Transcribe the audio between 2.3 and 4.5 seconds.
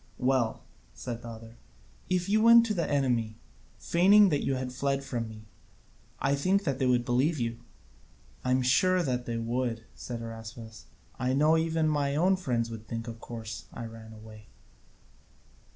went to the enemy, feigning that